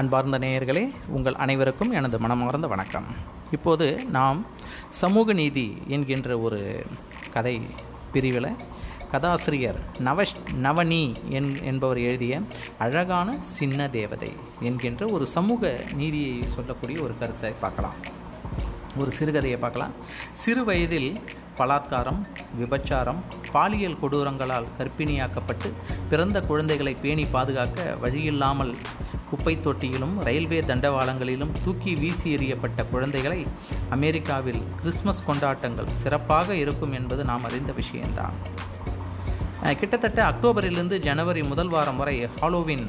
அன்பார்ந்த 0.00 0.38
நேயர்களே 0.38 0.90
உங்கள் 1.08 1.34
அனைவருக்கும் 1.34 1.90
எனது 1.90 2.18
மனமார்ந்த 2.18 2.66
வணக்கம். 2.66 3.04
இப்போது 3.50 3.86
நாம் 4.10 4.46
சமூக 4.88 5.32
நீதி 5.32 5.66
என்கின்ற 5.86 6.38
ஒரு 6.38 6.86
கதை 7.32 7.60
பிரிவில் 8.12 8.48
கதாசிரியர் 9.12 9.78
நவஷ் 10.04 10.34
நவனி 10.62 11.14
என் 11.28 11.50
என்பவர் 11.62 11.98
எழுதிய 11.98 12.40
அழகான 12.78 13.36
சின்ன 13.40 13.88
தேவதை 13.88 14.32
என்கின்ற 14.60 15.06
ஒரு 15.06 15.26
சமூக 15.26 15.80
நீதியை 15.96 16.34
சொல்லக்கூடிய 16.54 17.02
ஒரு 17.02 17.14
கருத்தை 17.18 17.52
பார்க்கலாம். 17.60 17.94
ஒரு 18.96 19.12
சிறுகதையை 19.18 19.58
பார்க்கலாம். 19.58 19.94
சிறு 20.32 20.64
வயதில் 20.64 21.20
பலாத்காரம் 21.58 22.20
விபச்சாரம் 22.58 23.20
பாலியல் 23.52 23.98
கொடூரங்களால் 24.02 24.68
கர்ப்பிணியாக்கப்பட்டு 24.78 25.72
பிறந்த 26.10 26.40
குழந்தைகளை 26.40 26.94
பேணி 26.94 27.24
பாதுகாக்க 27.24 27.96
வழியில்லாமல் 28.02 28.74
குப்பை 29.30 29.58
தொட்டியிலும் 29.64 30.18
ரயில்வே 30.18 30.60
தண்டவாளங்களிலும் 30.60 31.52
தூக்கி 31.64 31.94
வீசி 31.94 32.36
எறியப்பட்ட 32.36 32.90
குழந்தைகளை 32.90 33.46
அமெரிக்காவில் 33.90 34.62
கிறிஸ்மஸ் 34.76 35.24
கொண்டாட்டங்கள் 35.24 35.94
சிறப்பாக 35.94 36.54
இருக்கும் 36.54 36.92
என்பது 36.92 37.24
நாம் 37.24 37.44
அறிந்த 37.44 37.72
விஷயம்தான். 37.72 38.32
கிட்டத்தட்ட 39.78 40.20
அக்டோபரிலிருந்து 40.30 40.98
ஜனவரி 40.98 41.42
முதல் 41.42 41.68
வாரம் 41.68 41.96
வரை 41.96 42.28
ஹாலோவின் 42.40 42.86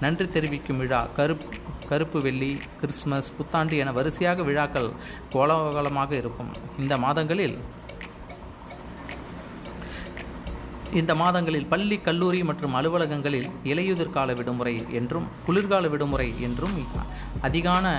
நன்றி 0.00 0.28
தெரிவிக்கும் 0.28 0.78
விழா 0.78 1.06
கருப் 1.16 1.44
கருப்பு 1.90 2.20
வெள்ளி 2.28 2.52
கிறிஸ்மஸ் 2.80 3.34
புத்தாண்டு 3.38 3.76
என 3.82 3.92
வரிசையாக 3.98 4.42
விழாக்கள் 4.48 4.88
கோலாகலமாக 5.34 6.10
இருக்கும். 6.22 6.50
இந்த 6.84 6.96
மாதங்களில் 7.04 7.58
இந்த 11.00 11.12
மாதங்களில் 11.20 11.68
பள்ளி 11.72 11.96
கல்லூரி 12.06 12.38
மற்றும் 12.48 12.72
அலுவலகங்களில் 12.78 13.48
இலையுதிர் 13.72 14.14
கால 14.16 14.32
விடுமுறை 14.38 14.72
என்றும் 14.98 15.26
குளிர்கால 15.46 15.88
விடுமுறை 15.92 16.26
என்றும் 16.46 16.74
அதிகான 17.48 17.92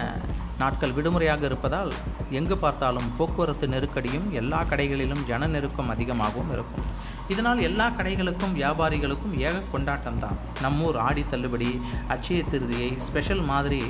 நாட்கள் 0.62 0.96
விடுமுறையாக 0.98 1.46
இருப்பதால் 1.50 1.92
எங்கு 2.40 2.56
பார்த்தாலும் 2.64 3.08
போக்குவரத்து 3.20 3.68
நெருக்கடியும் 3.74 4.28
எல்லா 4.40 4.60
கடைகளிலும் 4.72 5.24
ஜன 5.30 5.48
நெருக்கம் 5.54 5.94
அதிகமாகவும் 5.94 6.52
இருக்கும். 6.56 6.86
இதனால் 7.34 7.66
எல்லா 7.70 7.88
கடைகளுக்கும் 7.98 8.56
வியாபாரிகளுக்கும் 8.62 9.36
ஏக 9.48 9.56
கொண்டாட்டம்தான். 9.74 10.40
நம்மூர் 10.64 10.98
ஆடி 11.08 11.24
தள்ளுபடி 11.34 11.70
அட்சய 12.16 12.42
திருதியை 12.54 12.90
ஸ்பெஷல் 13.08 13.44
மாதிரி 13.52 13.82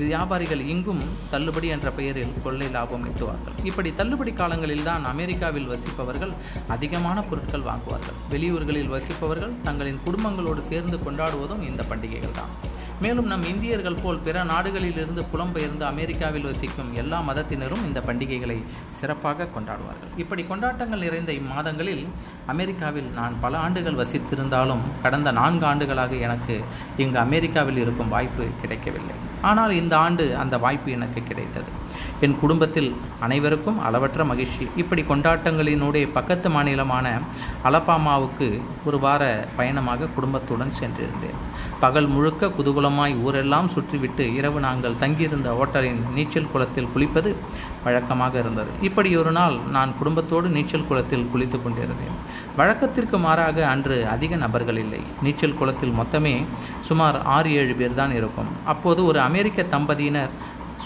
வியாபாரிகள் 0.00 0.62
இங்கும் 0.72 1.02
தள்ளுபடி 1.32 1.68
என்ற 1.74 1.88
பெயரில் 1.98 2.34
கொள்ளை 2.44 2.66
லாபம் 2.74 3.04
ஈட்டுவார்கள். 3.08 3.54
இப்படி 3.68 3.90
தள்ளுபடி 4.00 4.32
காலங்களில் 4.40 4.86
தான் 4.88 5.04
அமெரிக்காவில் 5.12 5.70
வசிப்பவர்கள் 5.72 6.32
அதிகமான 6.74 7.18
பொருட்கள் 7.30 7.68
வாங்குவார்கள். 7.70 8.18
வெளியூர்களில் 8.34 8.92
வசிப்பவர்கள் 8.96 9.54
தங்களின் 9.68 10.02
குடும்பங்களோடு 10.06 10.62
சேர்ந்து 10.70 10.98
கொண்டாடுவதும் 11.06 11.64
இந்த 11.70 11.84
பண்டிகைகள் 11.92 12.38
தான் 12.40 12.52
மேலும் 13.02 13.28
நம் 13.30 13.44
இந்தியர்கள் 13.50 13.98
போல் 14.02 14.22
பிற 14.24 14.36
நாடுகளிலிருந்து 14.44 15.22
புலம்பெயர்ந்து 15.32 15.84
அமெரிக்காவில் 15.90 16.46
வசிக்கும் 16.50 16.90
எல்லா 16.94 17.18
மதத்தினரும் 17.28 17.84
இந்த 17.88 18.00
பண்டிகைகளை 18.08 18.56
சிறப்பாக 19.00 19.46
கொண்டாடுவார்கள். 19.56 20.12
இப்படி 20.16 20.44
கொண்டாட்டங்கள் 20.44 21.04
நிறைந்த 21.06 21.32
இம்மாதங்களில் 21.32 22.04
அமெரிக்காவில் 22.46 23.08
நான் 23.18 23.36
பல 23.40 23.58
ஆண்டுகள் 23.58 24.00
வசித்திருந்தாலும் 24.02 24.82
கடந்த 25.02 25.32
நான்கு 25.40 25.66
ஆண்டுகளாக 25.66 26.14
எனக்கு 26.26 26.56
இங்கு 27.04 27.18
அமெரிக்காவில் 27.18 27.80
இருக்கும் 27.84 28.12
வாய்ப்பு 28.16 28.46
கிடைக்கவில்லை. 28.62 29.16
ஆனால் 29.42 29.70
இந்த 29.70 29.98
ஆண்டு 29.98 30.36
அந்த 30.36 30.58
வாய்ப்பு 30.58 30.90
எனக்கு 30.90 31.22
கிடைத்தது. 31.28 31.70
என் 32.20 32.40
குடும்பத்தில் 32.40 32.94
அனைவருக்கும் 33.20 33.80
அளவற்ற 33.80 34.24
மகிழ்ச்சி. 34.24 34.68
இப்படி 34.76 35.02
கொண்டாட்டங்களினுடைய 35.02 36.08
பக்கத்து 36.12 36.48
மாநிலமான 36.50 37.06
அலபாமாவுக்கு 37.64 38.60
ஒரு 38.84 38.98
வார 38.98 39.48
பயணமாக 39.56 40.06
குடும்பத்துடன் 40.14 40.72
சென்றிருந்தேன். 40.80 41.38
பகல் 41.80 42.06
முழுக்க 42.06 42.46
குதூகலமாய் 42.46 43.22
ஊரெல்லாம் 43.22 43.70
சுற்றிவிட்டு 43.74 44.34
இரவு 44.34 44.60
நாங்கள் 44.60 44.98
தங்கியிருந்த 45.00 45.64
ஓட்டலின் 45.64 46.00
நீச்சல் 46.14 46.50
குளத்தில் 46.52 46.88
குளிப்பது 46.96 47.34
வழக்கமாக 47.84 48.38
இருந்தது. 48.38 48.70
இப்படி 48.80 49.10
ஒரு 49.16 49.32
நாள் 49.32 49.56
நான் 49.76 49.90
குடும்பத்தோடு 49.98 50.48
நீச்சல் 50.48 50.86
குளத்தில் 50.88 51.28
குளித்து 51.34 51.58
கொண்டிருந்தேன். 51.62 52.16
வழக்கத்திற்கு 52.56 53.18
மாறாக 53.18 53.66
அன்று 53.68 54.08
அதிக 54.08 54.36
நபர்கள் 54.36 54.80
இல்லை. 54.84 55.00
நீச்சல் 55.22 55.58
குளத்தில் 55.60 55.96
மொத்தமே 56.00 56.34
சுமார் 56.80 57.22
ஆறு 57.36 57.52
ஏழு 57.52 57.74
பேர் 57.74 57.98
தான் 58.02 58.14
இருக்கும். 58.14 58.52
அப்போது 58.64 59.00
ஒரு 59.04 59.20
அமெரிக்க 59.20 59.66
தம்பதியினர் 59.76 60.34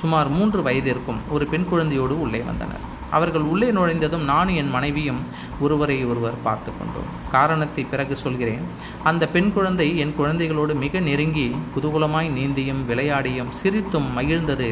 சுமார் 0.00 0.28
மூன்று 0.28 0.62
வயதிற்கும் 0.62 1.22
ஒரு 1.30 1.46
பெண் 1.46 1.68
குழந்தையோடு 1.72 2.14
உள்ளே 2.26 2.42
வந்தனர். 2.50 2.84
அவர்கள் 3.18 3.46
உள்ளே 3.52 3.68
நுழைந்ததும் 3.70 4.26
நானும் 4.32 4.58
என் 4.62 4.72
மனைவியும் 4.76 5.20
ஒருவரை 5.60 5.98
ஒருவர் 6.04 6.38
பார்த்து 6.42 6.70
கொண்டோம். 6.78 7.10
காரணத்தை 7.34 7.82
பிறகு 7.84 8.14
சொல்கிறேன். 8.16 8.64
அந்த 9.10 9.24
பெண் 9.34 9.50
குழந்தை 9.52 9.88
என் 9.98 10.14
குழந்தைகளோடு 10.18 10.74
மிக 10.84 11.00
நெருங்கி 11.08 11.46
குதூகலமாய் 11.74 12.30
நீந்தியும் 12.38 12.82
விளையாடியும் 12.88 13.52
சிரித்தும் 13.60 14.08
மகிழ்ந்தது. 14.16 14.68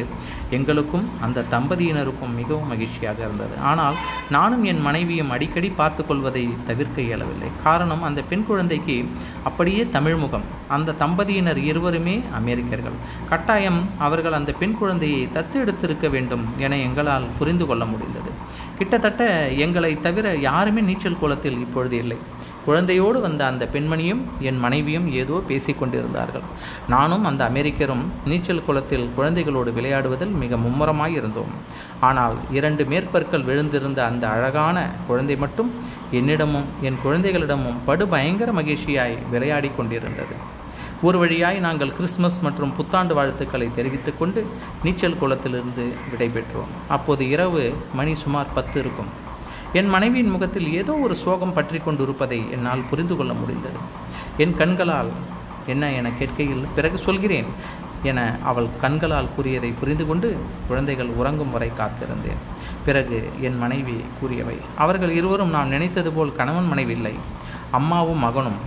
எங்களுக்கும் 0.49 1.05
அந்த 1.21 1.45
தம்பதியினருக்கும் 1.51 2.35
மிகவும் 2.39 2.67
மகிழ்ச்சியாக 2.67 3.19
இருந்தது. 3.27 3.55
ஆனால் 3.71 3.97
நானும் 4.29 4.63
என் 4.63 4.81
மனைவியும் 4.81 5.29
அடிக்கடி 5.29 5.69
பார்த்து 5.81 6.01
கொள்வதை 6.05 6.43
தவிர்க்க 6.69 7.01
இயலவில்லை. 7.01 7.51
காரணம் 7.63 8.03
அந்த 8.09 8.21
பெண் 8.31 8.47
குழந்தைக்கு 8.49 8.97
அப்படியே 9.43 9.83
தமிழ் 9.97 10.19
முகம். 10.23 10.47
அந்த 10.67 10.95
தம்பதியினர் 10.99 11.61
இருவருமே 11.71 12.15
அமெரிக்கர்கள். 12.39 12.97
கட்டாயம் 13.29 13.81
அவர்கள் 14.07 14.37
அந்த 14.39 14.51
பெண் 14.51 14.77
குழந்தையை 14.81 15.21
தத்து 15.33 15.57
எடுத்திருக்க 15.63 16.09
வேண்டும் 16.09 16.45
என 16.57 16.77
எங்களால் 16.87 17.31
புரிந்து 17.39 17.65
கொள்ள 17.65 17.85
முடிந்தது. 17.85 18.30
கிட்டத்தட்ட 18.77 19.23
எங்களை 19.63 19.91
தவிர 19.99 20.27
யாருமே 20.49 20.81
நீச்சல் 20.81 21.19
குளத்தில் 21.19 21.59
இப்பொழுது 21.65 21.97
இல்லை. 21.97 22.17
குழந்தையோடு 22.65 23.19
வந்த 23.21 23.41
அந்த 23.45 23.63
பெண்மணியும் 23.73 24.21
என் 24.39 24.59
மனைவியும் 24.59 25.07
ஏதோ 25.11 25.35
பேசிக்கொண்டிருந்தார்கள் 25.47 26.45
நானும் 26.87 27.23
அந்த 27.23 27.41
அமெரிக்கரும் 27.49 28.03
நீச்சல் 28.25 28.65
குளத்தில் 28.65 29.07
குழந்தைகளோடு 29.17 29.71
விளையாடுவதில் 29.77 30.33
மிக 30.43 30.55
மும்முரமாய் 30.55 31.15
இருந்தோம். 31.19 31.53
ஆனால் 31.99 32.35
இரண்டு 32.51 32.85
மேற்பற்கள் 32.85 33.47
விழுந்திருந்த 33.49 33.99
அந்த 34.05 34.29
அழகான 34.29 34.77
குழந்தை 35.07 35.35
மட்டும் 35.35 35.71
என்னிடமும் 36.19 36.69
என் 36.81 37.01
குழந்தைகளிடமும் 37.05 37.81
படுபயங்கர 37.85 38.51
மகிழ்ச்சியாய் 38.59 39.17
விளையாடி 39.31 39.71
கொண்டிருந்தது. 39.77 40.35
ஒரு 41.07 41.17
வழியாய் 41.21 41.59
நாங்கள் 41.65 41.93
கிறிஸ்மஸ் 41.97 42.37
மற்றும் 42.45 42.73
புத்தாண்டு 42.77 43.13
வாழ்த்துக்களை 43.17 43.67
தெரிவித்து 43.77 44.11
கொண்டு 44.17 44.41
நீச்சல் 44.83 45.17
குளத்திலிருந்து 45.21 45.83
விடைபெற்றோம். 46.11 46.71
அப்போது 46.95 47.23
இரவு 47.33 47.63
மணி 47.99 48.11
சுமார் 48.23 48.51
பத்து 48.57 48.77
இருக்கும். 48.81 49.09
என் 49.79 49.89
மனைவியின் 49.93 50.31
முகத்தில் 50.33 50.67
ஏதோ 50.79 50.93
ஒரு 51.05 51.15
சோகம் 51.23 51.53
பற்றி 51.53 51.79
கொண்டிருப்பதை 51.85 52.39
என்னால் 52.55 52.87
புரிந்து 52.89 53.15
கொள்ள 53.19 53.33
முடிந்தது. 53.33 53.79
என் 54.43 54.53
கண்களால் 54.61 55.11
என்ன 55.73 55.89
என 55.99 56.11
கேட்கையில் 56.19 56.67
பிறகு 56.75 56.99
சொல்கிறேன் 57.07 57.49
என 58.09 58.19
அவள் 58.49 58.69
கண்களால் 58.83 59.33
கூறியதை 59.35 59.71
புரிந்து 59.79 60.05
கொண்டு 60.09 60.29
குழந்தைகள் 60.69 61.11
உறங்கும் 61.21 61.53
வரை 61.55 61.69
காத்திருந்தேன். 61.79 62.43
பிறகு 62.85 63.17
என் 63.47 63.57
மனைவி 63.63 63.97
கூறியவை 64.19 64.57
அவர்கள் 64.85 65.15
இருவரும் 65.19 65.55
நாம் 65.55 65.73
நினைத்தது 65.75 66.11
போல் 66.17 66.37
கணவன் 66.41 66.69
மனைவி 66.73 66.95
இல்லை 66.99 67.15
அம்மாவும் 67.79 68.23
மகனும் 68.27 68.61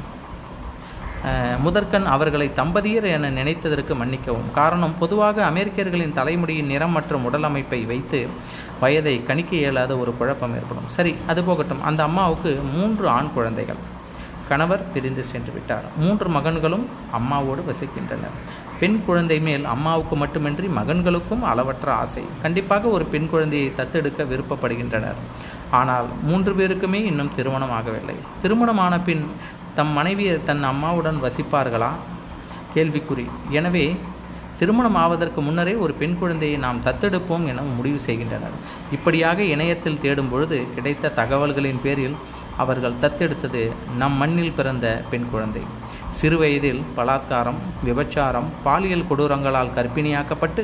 முதற்கண் 1.60 2.04
அவர்களை 2.04 2.50
தம்பதியர் 2.56 3.06
என 3.16 3.30
நினைத்ததற்கு 3.30 3.94
மன்னிக்கவும். 3.96 4.48
காரணம் 4.52 4.94
பொதுவாக 4.98 5.44
அமெரிக்கர்களின் 5.50 6.12
தலைமுடியின் 6.12 6.66
நிறம் 6.66 6.90
மற்றும் 6.90 7.24
உடல் 7.24 7.42
அமைப்பை 7.42 7.80
வைத்து 7.84 8.26
வயதை 8.80 9.14
கணிக்க 9.24 9.56
இயலாத 9.56 9.96
ஒரு 9.96 10.14
குழப்பம் 10.16 10.54
ஏற்படும். 10.54 10.88
சரி 10.88 11.14
அது 11.26 11.44
போகட்டும். 11.44 11.82
அந்த 11.82 12.02
அம்மாவுக்கு 12.02 12.60
மூன்று 12.74 13.08
ஆண் 13.08 13.32
குழந்தைகள். 13.34 13.80
கணவர் 14.48 14.92
பிரிந்து 14.92 15.24
சென்று 15.24 15.52
விட்டார். 15.52 15.86
மூன்று 15.96 16.28
மகன்களும் 16.28 16.86
அம்மாவோடு 17.18 17.62
வசிக்கின்றனர். 17.70 18.36
பெண் 18.80 18.98
குழந்தை 19.06 19.40
மேல் 19.40 19.64
அம்மாவுக்கு 19.64 20.16
மட்டுமின்றி 20.16 20.66
மகன்களுக்கும் 20.66 21.42
அளவற்ற 21.42 21.92
ஆசை. 21.92 22.24
கண்டிப்பாக 22.42 22.88
ஒரு 22.88 23.04
பெண் 23.04 23.30
குழந்தையை 23.30 23.72
தத்தெடுக்க 23.76 24.24
விருப்பப்படுகின்றனர். 24.24 25.20
ஆனால் 25.70 26.06
மூன்று 26.22 26.52
பேருக்குமே 26.52 27.00
இன்னும் 27.04 27.34
திருமணம் 27.36 27.70
ஆகவில்லை. 27.70 28.16
திருமணமான 28.42 29.00
பின் 29.00 29.24
தம் 29.74 29.92
மனைவியை 29.92 30.34
தன் 30.44 30.62
அம்மாவுடன் 30.62 31.18
வசிப்பார்களா? 31.22 31.90
கேள்விக்குறி. 32.74 33.24
எனவே 33.50 33.86
திருமணம் 34.58 34.94
ஆவதற்கு 34.94 35.40
முன்னரே 35.40 35.74
ஒரு 35.74 35.92
பெண் 35.94 36.18
குழந்தையை 36.18 36.58
நாம் 36.58 36.82
தத்தெடுப்போம் 36.84 37.46
என 37.46 37.62
முடிவு 37.76 37.98
செய்கின்றனர். 37.98 38.56
இப்படியாக 38.92 39.42
இணையத்தில் 39.42 39.98
தேடும் 39.98 40.30
பொழுது 40.30 40.58
கிடைத்த 40.74 41.12
தகவல்களின் 41.16 41.80
பேரில் 41.82 42.16
அவர்கள் 42.56 43.00
தத்தெடுத்தது 43.02 43.62
நம் 43.98 44.12
மண்ணில் 44.12 44.56
பிறந்த 44.58 45.04
பெண் 45.10 45.28
குழந்தை. 45.30 45.62
சிறுவயதில் 46.18 46.82
பலாத்காரம் 46.96 47.60
விபச்சாரம் 47.84 48.48
பாலியல் 48.64 49.06
கொடூரங்களால் 49.10 49.74
கர்ப்பிணியாக்கப்பட்டு 49.76 50.62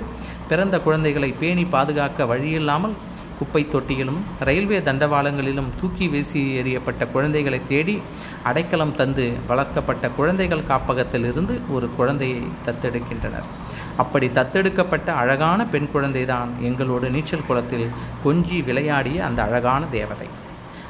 பிறந்த 0.49 0.79
குழந்தைகளை 0.79 1.35
பேணி 1.41 1.65
பாதுகாக்க 1.65 2.25
வழியில்லாமல் 2.25 2.95
குப்பை 3.41 3.63
தொட்டியிலும் 3.67 4.21
ரயில்வே 4.41 4.79
தண்டவாளங்களிலும் 4.81 5.71
தூக்கி 5.81 6.09
வீசி 6.09 6.43
எறியப்பட்ட 6.63 7.07
குழந்தைகளை 7.13 7.61
தேடி 7.69 7.95
அடைக்கலம் 8.43 8.95
தந்து 8.95 9.27
வளர்க்கப்பட்ட 9.47 10.09
குழந்தைகள் 10.09 10.67
காப்பகத்திலிருந்து 10.69 11.57
ஒரு 11.71 11.91
குழந்தையை 11.97 12.43
தத்தெடுக்கின்றனர். 12.67 13.49
அப்படி 13.97 14.27
தத்தெடுக்கப்பட்ட 14.29 15.09
அழகான 15.23 15.67
பெண் 15.67 15.89
குழந்தைதான் 15.95 16.53
எங்களோடு 16.61 17.11
நீச்சல் 17.11 17.47
குளத்தில் 17.47 17.89
கொஞ்சி 18.25 18.65
விளையாடிய 18.65 19.25
அந்த 19.25 19.43
அழகான 19.43 19.85
தேவதை. 19.91 20.27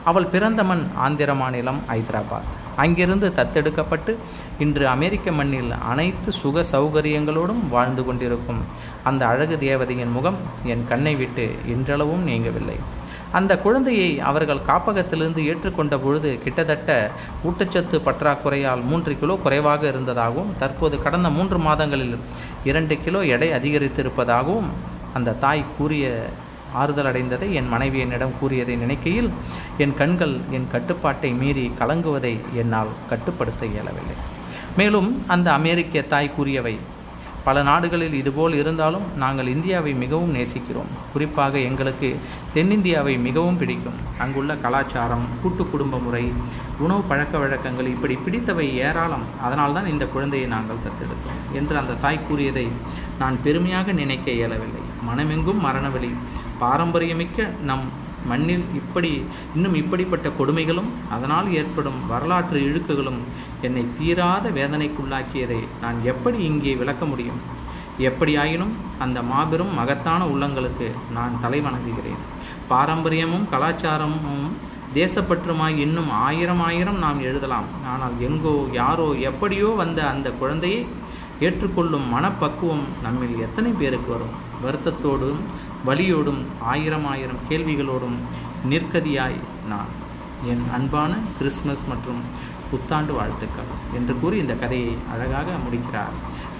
அவள் 0.05 0.33
பிறந்த 0.35 0.65
மண் 0.65 0.85
ஆந்திர 1.07 1.35
மாநிலம் 1.35 1.81
ஐதராபாத். 1.89 2.53
அங்கிருந்து 2.81 3.29
தத்தெடுக்கப்பட்டு 3.39 4.13
இன்று 4.63 4.85
அமெரிக்க 4.95 5.31
மண்ணில் 5.39 5.73
அனைத்து 5.91 6.31
சுக 6.41 6.65
சௌகரியங்களோடும் 6.73 7.63
வாழ்ந்து 7.75 8.05
கொண்டிருக்கும் 8.07 8.63
அந்த 9.09 9.23
அழகு 9.33 9.57
தேவதையின் 9.67 10.15
முகம் 10.17 10.41
என் 10.73 10.89
கண்ணை 10.91 11.15
விட்டு 11.21 11.47
இன்றளவும் 11.75 12.27
நீங்கவில்லை. 12.31 12.79
அந்த 13.39 13.53
குழந்தையை 13.65 14.09
அவர்கள் 14.29 14.67
காப்பகத்திலிருந்து 14.69 15.41
ஏற்றுக்கொண்ட 15.51 15.97
பொழுது 16.05 16.31
கிட்டத்தட்ட 16.45 16.91
ஊட்டச்சத்து 17.49 17.97
பற்றாக்குறையால் 18.07 18.83
மூன்று 18.91 19.13
கிலோ 19.21 19.35
குறைவாக 19.45 19.83
இருந்ததாகவும் 19.93 20.51
தற்போது 20.63 20.97
கடந்த 21.05 21.31
மூன்று 21.37 21.59
மாதங்களில் 21.67 22.17
இரண்டு 22.71 22.97
கிலோ 23.05 23.21
எடை 23.35 23.51
அதிகரித்திருப்பதாகவும் 23.59 24.71
அந்த 25.19 25.37
தாய் 25.45 25.71
கூறிய 25.77 26.07
ஆறுதல் 26.73 27.13
அடைந்ததை 27.13 27.53
என் 27.53 27.69
மனைவி 27.69 27.99
என்னிடம் 27.99 28.39
கூறியதை 28.41 28.77
நினைக்கையில் 28.77 29.31
என் 29.79 29.95
கண்கள் 29.95 30.41
என் 30.51 30.67
கட்டுப்பாட்டை 30.71 31.31
மீறி 31.31 31.73
கலங்குவதை 31.79 32.41
என்னால் 32.55 32.89
கட்டுப்படுத்த 33.09 33.67
இயலவில்லை. 33.67 34.15
மேலும் 34.77 35.23
அந்த 35.27 35.53
அமெரிக்க 35.53 36.01
தாய் 36.01 36.35
கூறியவை 36.35 36.79
பல 37.45 37.63
நாடுகளில் 37.63 38.15
இதுபோல் 38.15 38.55
இருந்தாலும் 38.55 39.07
நாங்கள் 39.17 39.47
இந்தியாவை 39.47 39.93
மிகவும் 39.95 40.35
நேசிக்கிறோம். 40.35 40.91
குறிப்பாக 41.13 41.59
எங்களுக்கு 41.59 42.09
தென்னிந்தியாவை 42.55 43.15
மிகவும் 43.21 43.59
பிடிக்கும். 43.59 43.99
அங்குள்ள 44.19 44.57
கலாச்சாரம் 44.57 45.25
கூட்டு 45.43 45.67
குடும்ப 45.67 45.99
முறை 45.99 46.33
உணவு 46.79 47.03
பழக்க 47.03 47.39
வழக்கங்கள் 47.39 47.87
இப்படி 47.87 48.19
பிடித்தவை 48.27 48.67
ஏராளம். 48.75 49.25
அதனால்தான் 49.43 49.87
இந்த 49.87 50.07
குழந்தையை 50.07 50.49
நாங்கள் 50.49 50.85
தத்தெடுத்தோம் 50.87 51.41
என்று 51.53 51.77
அந்த 51.77 51.93
தாய் 51.93 52.27
கூறியதை 52.29 52.69
நான் 53.19 53.39
பெருமையாக 53.43 53.93
நினைக்க 53.93 54.31
இயலவில்லை. 54.31 54.85
மனமெங்கும் 55.09 55.65
மரணவெளி 55.67 56.13
பாரம்பரியமிக்க 56.61 57.49
நம் 57.63 57.87
மண்ணில் 58.27 58.65
இப்படி 58.75 59.25
இன்னும் 59.55 59.75
இப்படிப்பட்ட 59.75 60.29
கொடுமைகளும் 60.39 60.91
அதனால் 61.11 61.53
ஏற்படும் 61.53 62.07
வரலாற்று 62.07 62.59
இழுக்குகளும் 62.61 63.21
என்னை 63.63 63.85
தீராத 63.99 64.51
வேதனைக்குள்ளாக்கியதை 64.51 65.61
நான் 65.81 65.99
எப்படி 66.05 66.39
இங்கே 66.45 66.75
விளக்க 66.75 67.05
முடியும்? 67.05 67.41
எப்படியாயினும் 68.09 68.75
அந்த 68.99 69.23
மாபெரும் 69.23 69.73
மகத்தான 69.75 70.27
உள்ளங்களுக்கு 70.27 70.91
நான் 71.17 71.41
தலை 71.41 71.61
வணங்குகிறேன் 71.61 72.21
பாரம்பரியமும் 72.69 73.47
கலாச்சாரமும் 73.53 74.47
தேசப்பற்றுமாய் 74.95 75.77
இன்னும் 75.77 76.11
ஆயிரம் 76.11 76.61
ஆயிரம் 76.61 76.99
நாம் 76.99 77.21
எழுதலாம். 77.21 77.69
ஆனால் 77.87 78.13
எங்கோ 78.21 78.55
யாரோ 78.73 79.13
எப்படியோ 79.13 79.69
வந்த 79.83 80.09
அந்த 80.09 80.31
குழந்தையை 80.31 80.87
ஏற்றுக்கொள்ளும் 81.41 82.09
மனப்பக்குவம் 82.09 82.87
நம்மில் 83.03 83.39
எத்தனை 83.39 83.73
பேருக்கு 83.73 84.13
வரும்? 84.13 84.35
வருத்தத்தோடும் 84.65 85.41
வலியோடும் 85.87 86.43
ஆயிரம் 86.61 87.07
ஆயிரம் 87.07 87.41
கேள்விகளோடும் 87.49 88.19
நிற்கதியாய் 88.71 89.41
நான். 89.69 89.99
என் 90.47 90.63
அன்பான 90.75 91.15
கிறிஸ்மஸ் 91.39 91.85
மற்றும் 91.89 92.21
புத்தாண்டு 92.71 93.13
வாழ்த்துக்கள் 93.13 93.71
என்று 93.95 94.15
கூறி 94.21 94.37
இந்த 94.39 94.55
கதையை 94.55 94.97
அழகாக 95.13 95.51
முடிக்கிறார். 95.65 96.13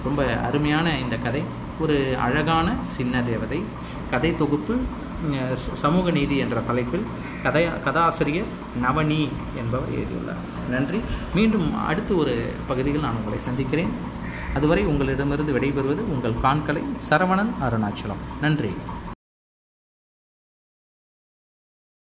ரொம்ப 0.03 0.39
அருமையான 0.47 0.99
இந்த 0.99 1.17
கதை. 1.17 1.43
ஒரு 1.79 2.17
அழகான 2.21 2.73
சின்ன 2.81 3.21
தேவதை 3.21 3.63
கதை 4.11 4.37
தொகுப்பு 4.37 4.77
சமூக 5.55 6.11
நீதி 6.11 6.37
என்ற 6.37 6.59
தலைப்பில் 6.59 7.05
கதை 7.43 7.67
கதாசிரியர் 7.83 8.49
நவனி 8.81 9.29
என்பவர் 9.57 9.93
எழுதியுள்ளார். 9.93 10.41
நன்றி. 10.69 10.99
மீண்டும் 11.35 11.85
அடுத்து 11.87 12.17
ஒரு 12.17 12.53
பகுதியில் 12.67 13.01
நான் 13.01 13.15
உங்களை 13.15 13.39
சந்திக்கிறேன். 13.39 13.89
அதுவரை 14.55 14.85
உங்களிடமிருந்து 14.85 15.59
விடைபெறுவது 15.59 16.01
உங்கள் 16.15 16.39
காண்களை 16.41 16.81
சரவணன் 17.09 17.53
அருணாச்சலம். 17.61 18.23
நன்றி. 18.41 18.71